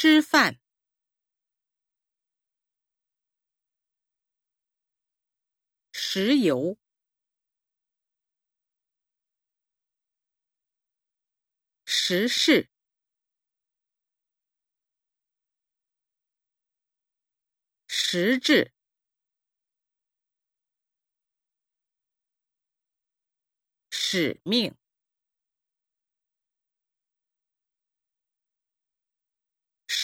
[0.00, 0.58] 吃饭，
[5.92, 6.78] 石油，
[11.84, 12.70] 时事，
[17.86, 18.72] 实质，
[23.90, 24.74] 使命。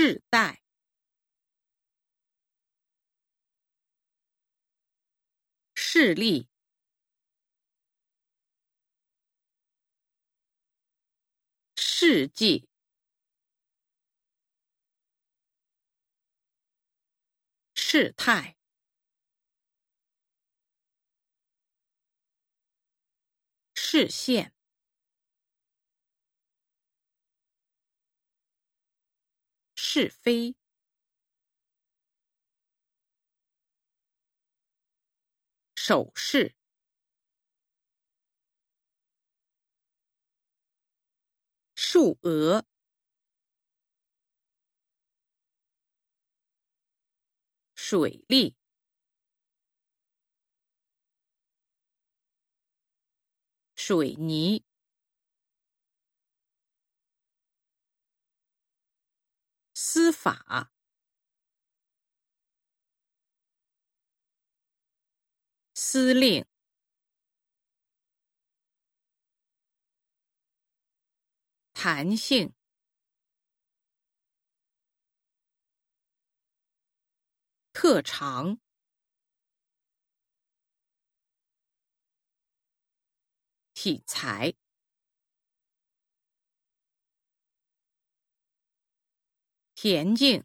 [0.00, 0.62] 世代，
[5.74, 6.48] 势力，
[11.76, 12.66] 世纪，
[17.74, 18.56] 事态，
[23.74, 24.59] 视线。
[29.92, 30.54] 是非，
[35.74, 36.54] 手势，
[41.74, 42.64] 数额，
[47.74, 48.54] 水利，
[53.74, 54.69] 水泥。
[59.92, 60.70] 司法，
[65.74, 66.46] 司令，
[71.72, 72.54] 弹性，
[77.72, 78.60] 特长，
[83.74, 84.54] 体裁。
[89.82, 90.44] 田径，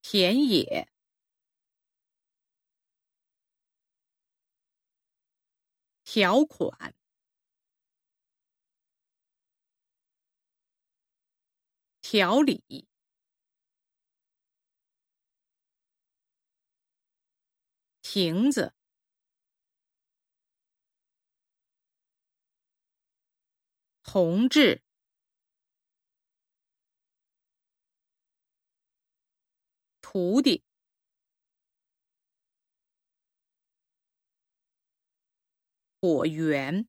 [0.00, 0.88] 田野，
[6.04, 6.94] 条款，
[12.00, 12.88] 条理，
[18.00, 18.77] 亭子。
[24.10, 24.82] 同志，
[30.00, 30.64] 徒弟，
[36.00, 36.88] 果园，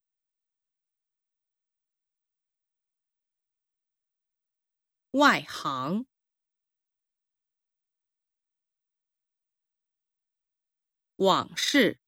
[5.12, 6.06] 外行，
[11.18, 12.00] 往事。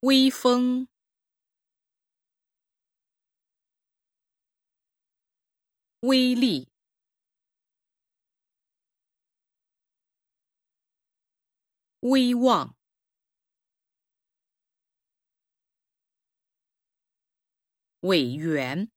[0.00, 0.86] 微风，
[6.00, 6.68] 威力，
[12.00, 12.76] 威望，
[18.00, 18.92] 委员，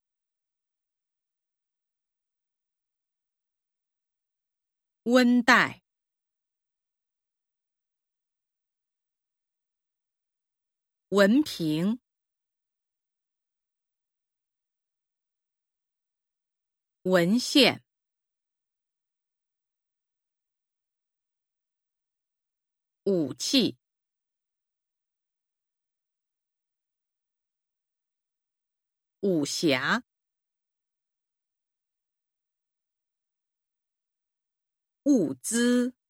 [5.06, 5.81] 温带。
[11.11, 11.99] 文凭，
[17.01, 17.83] 文献，
[23.03, 23.77] 武器，
[29.19, 30.03] 武侠，
[35.03, 36.00] 物资。